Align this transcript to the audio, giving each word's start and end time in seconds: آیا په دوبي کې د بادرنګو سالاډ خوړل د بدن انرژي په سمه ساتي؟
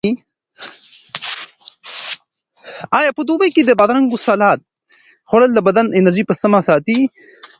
آیا 2.99 3.11
په 3.17 3.21
دوبي 3.27 3.49
کې 3.55 3.61
د 3.65 3.71
بادرنګو 3.79 4.23
سالاډ 4.25 4.59
خوړل 5.29 5.51
د 5.53 5.59
بدن 5.67 5.85
انرژي 5.97 6.23
په 6.27 6.33
سمه 6.41 6.59
ساتي؟ 6.67 6.99